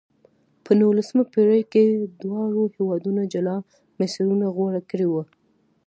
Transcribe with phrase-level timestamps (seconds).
[0.63, 1.83] په نولسمه پېړۍ کې
[2.21, 3.55] دواړو هېوادونو جلا
[3.99, 5.23] مسیرونه غوره کړې وې.